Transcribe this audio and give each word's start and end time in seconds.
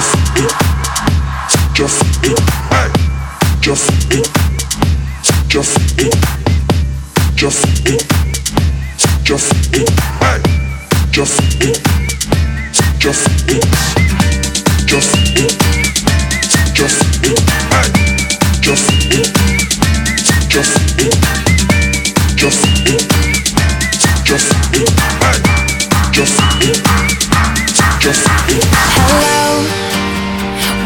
Hello, 0.00 0.68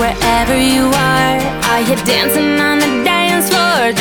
wherever 0.02 0.56
you 0.58 0.90
are, 0.90 1.38
are 1.70 1.82
you 1.82 1.94
dancing 2.02 2.58
on 2.58 2.80
the 2.80 2.90
dance 3.06 3.46
floor, 3.50 3.92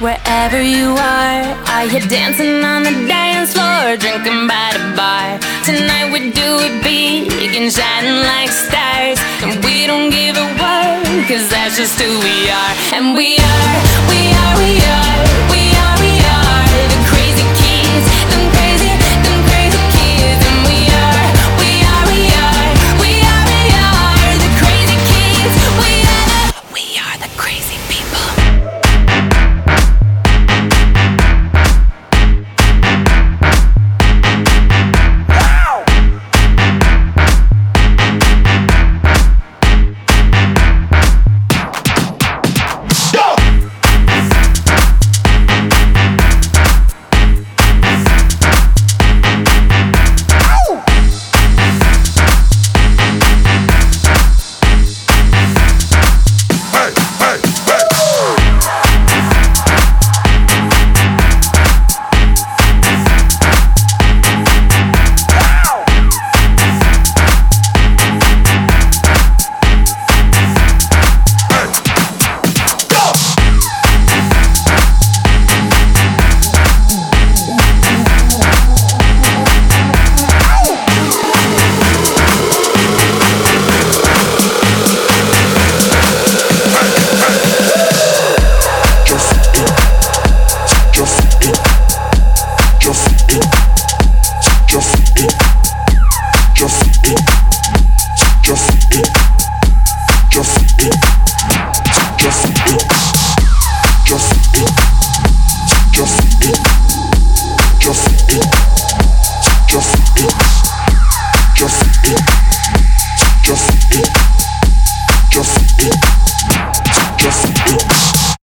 wherever 0.00 0.60
you 0.60 0.92
are, 0.92 1.42
are 1.72 1.84
you 1.86 2.00
dancing 2.08 2.62
on 2.64 2.82
the 2.82 2.92
dance 3.08 3.54
floor, 3.54 3.96
drinking 3.96 4.46
by 4.46 4.70
the 4.76 4.84
bar? 4.96 5.38
Tonight 5.64 6.12
we 6.12 6.30
do 6.32 6.60
it 6.60 6.82
big 6.82 7.32
and 7.56 7.72
shining 7.72 8.20
like 8.28 8.50
stars, 8.50 9.18
and 9.42 9.64
we 9.64 9.86
don't 9.86 10.10
give 10.10 10.36
a 10.36 10.46
what, 10.60 11.06
cause 11.28 11.48
that's 11.48 11.76
just 11.76 12.00
who 12.00 12.08
we 12.20 12.50
are, 12.50 12.74
and 12.92 13.16
we 13.16 13.38
are, 13.38 13.75